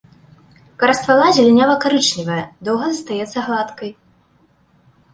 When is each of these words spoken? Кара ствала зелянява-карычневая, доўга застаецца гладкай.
Кара 0.83 0.93
ствала 0.99 1.27
зелянява-карычневая, 1.37 2.41
доўга 2.71 2.85
застаецца 2.91 3.37
гладкай. 3.51 3.91